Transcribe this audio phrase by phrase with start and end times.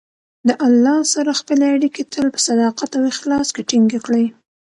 [0.47, 4.25] د الله سره خپلې اړیکې تل په صداقت او اخلاص کې ټینګې کړئ.